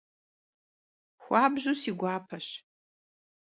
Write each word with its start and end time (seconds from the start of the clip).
Xuabju 1.23 1.73
si 1.81 1.91
guapeş. 1.99 2.47